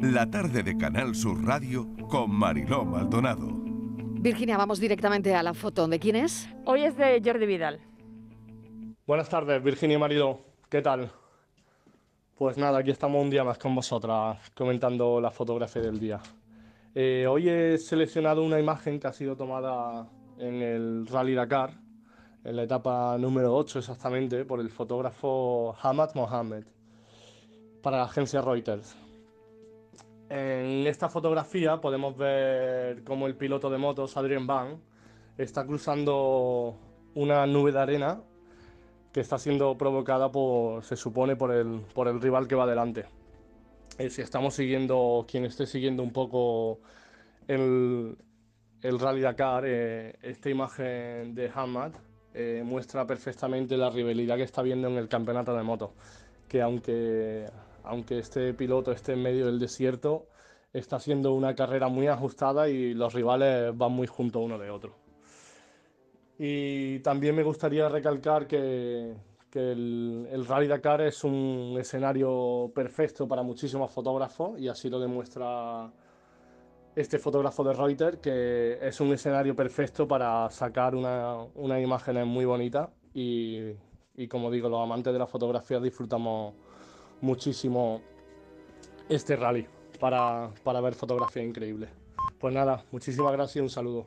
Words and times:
la 0.00 0.30
tarde 0.30 0.62
de 0.62 0.76
Canal 0.76 1.14
Sur 1.14 1.42
Radio 1.44 1.88
con 2.08 2.30
Mariló 2.30 2.84
Maldonado. 2.84 3.48
Virginia, 4.20 4.56
vamos 4.56 4.78
directamente 4.78 5.34
a 5.34 5.42
la 5.42 5.54
foto. 5.54 5.88
¿De 5.88 5.98
quién 5.98 6.16
es? 6.16 6.48
Hoy 6.64 6.84
es 6.84 6.96
de 6.96 7.22
Jordi 7.24 7.46
Vidal. 7.46 7.80
Buenas 9.06 9.28
tardes, 9.28 9.62
Virginia 9.62 9.96
y 9.96 10.00
Mariló. 10.00 10.40
¿Qué 10.68 10.82
tal? 10.82 11.10
Pues 12.34 12.58
nada, 12.58 12.78
aquí 12.78 12.90
estamos 12.90 13.22
un 13.22 13.30
día 13.30 13.44
más 13.44 13.56
con 13.56 13.74
vosotras 13.74 14.38
comentando 14.54 15.20
la 15.20 15.30
fotografía 15.30 15.82
del 15.82 15.98
día. 15.98 16.20
Eh, 16.94 17.26
hoy 17.28 17.48
he 17.48 17.78
seleccionado 17.78 18.42
una 18.42 18.60
imagen 18.60 19.00
que 19.00 19.06
ha 19.06 19.12
sido 19.12 19.36
tomada 19.36 20.08
en 20.38 20.60
el 20.60 21.06
Rally 21.06 21.34
Dakar, 21.34 21.72
en 22.44 22.56
la 22.56 22.64
etapa 22.64 23.16
número 23.18 23.54
8 23.54 23.78
exactamente, 23.78 24.44
por 24.44 24.60
el 24.60 24.68
fotógrafo 24.68 25.74
Hamad 25.80 26.14
Mohamed, 26.14 26.64
para 27.82 27.98
la 27.98 28.04
agencia 28.04 28.42
Reuters. 28.42 29.05
En 30.28 30.86
esta 30.86 31.08
fotografía 31.08 31.80
podemos 31.80 32.16
ver 32.16 33.04
cómo 33.04 33.26
el 33.26 33.36
piloto 33.36 33.70
de 33.70 33.78
motos, 33.78 34.16
Adrien 34.16 34.46
Van, 34.46 34.80
está 35.38 35.64
cruzando 35.64 36.76
una 37.14 37.46
nube 37.46 37.72
de 37.72 37.78
arena 37.78 38.20
que 39.12 39.20
está 39.20 39.38
siendo 39.38 39.78
provocada 39.78 40.30
por, 40.30 40.84
se 40.84 40.96
supone, 40.96 41.36
por 41.36 41.52
el, 41.52 41.80
por 41.94 42.08
el 42.08 42.20
rival 42.20 42.46
que 42.48 42.54
va 42.54 42.66
delante. 42.66 43.06
Eh, 43.98 44.10
si 44.10 44.20
estamos 44.20 44.54
siguiendo, 44.54 45.24
quien 45.26 45.44
esté 45.44 45.66
siguiendo 45.66 46.02
un 46.02 46.12
poco 46.12 46.80
el, 47.48 48.16
el 48.82 48.98
Rally 48.98 49.22
Dakar, 49.22 49.64
eh, 49.66 50.18
esta 50.20 50.50
imagen 50.50 51.34
de 51.34 51.50
Hamad 51.54 51.92
eh, 52.34 52.62
muestra 52.62 53.06
perfectamente 53.06 53.78
la 53.78 53.88
rivalidad 53.88 54.36
que 54.36 54.42
está 54.42 54.60
viendo 54.60 54.88
en 54.88 54.96
el 54.96 55.08
campeonato 55.08 55.56
de 55.56 55.62
moto. 55.62 55.94
Que 56.46 56.60
aunque, 56.60 57.46
aunque 57.86 58.18
este 58.18 58.52
piloto 58.54 58.92
esté 58.92 59.12
en 59.12 59.22
medio 59.22 59.46
del 59.46 59.58
desierto, 59.58 60.26
está 60.72 60.96
haciendo 60.96 61.32
una 61.32 61.54
carrera 61.54 61.88
muy 61.88 62.06
ajustada 62.06 62.68
y 62.68 62.94
los 62.94 63.14
rivales 63.14 63.76
van 63.76 63.92
muy 63.92 64.06
juntos 64.06 64.42
uno 64.44 64.58
de 64.58 64.70
otro. 64.70 64.94
Y 66.38 66.98
también 67.00 67.34
me 67.34 67.42
gustaría 67.42 67.88
recalcar 67.88 68.46
que, 68.46 69.14
el, 69.54 70.44
Rally 70.46 70.66
Dakar 70.66 71.00
es 71.00 71.24
un 71.24 71.76
escenario 71.80 72.70
perfecto 72.74 73.26
para 73.26 73.42
muchísimos 73.42 73.90
fotógrafos 73.90 74.60
y 74.60 74.68
así 74.68 74.90
lo 74.90 75.00
demuestra 75.00 75.90
este 76.94 77.18
fotógrafo 77.18 77.64
de 77.64 77.72
Reuters, 77.72 78.18
que 78.18 78.78
es 78.82 79.00
un 79.00 79.14
escenario 79.14 79.56
perfecto 79.56 80.06
para 80.06 80.50
sacar 80.50 80.94
unas 80.94 81.48
una 81.54 81.80
imágenes 81.80 82.26
muy 82.26 82.44
bonitas 82.44 82.90
y, 83.14 83.72
y 84.14 84.28
como 84.28 84.50
digo, 84.50 84.68
los 84.68 84.82
amantes 84.82 85.12
de 85.14 85.18
la 85.18 85.26
fotografía 85.26 85.80
disfrutamos 85.80 86.54
muchísimo 87.20 88.02
este 89.08 89.36
rally 89.36 89.66
para, 90.00 90.50
para 90.62 90.80
ver 90.80 90.94
fotografía 90.94 91.42
increíble. 91.42 91.88
Pues 92.38 92.54
nada, 92.54 92.84
muchísimas 92.92 93.32
gracias 93.32 93.56
y 93.56 93.60
un 93.60 93.70
saludo. 93.70 94.06